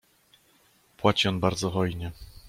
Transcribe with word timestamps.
"Płaci 0.97 1.27
on 1.27 1.39
bardzo 1.39 1.69
hojnie." 1.69 2.11